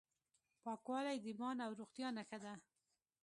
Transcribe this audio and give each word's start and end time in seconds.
پاکوالی 0.63 1.17
د 1.21 1.25
ایمان 1.29 1.57
او 1.65 1.71
روغتیا 1.79 2.09
نښه 2.17 2.37
ده. 2.43 2.53